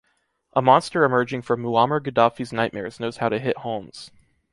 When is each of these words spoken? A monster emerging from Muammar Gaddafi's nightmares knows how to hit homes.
A 0.53 0.63
monster 0.63 1.03
emerging 1.03 1.43
from 1.43 1.61
Muammar 1.61 1.99
Gaddafi's 2.01 2.51
nightmares 2.51 2.99
knows 2.99 3.17
how 3.17 3.29
to 3.29 3.37
hit 3.37 3.59
homes. 3.59 4.09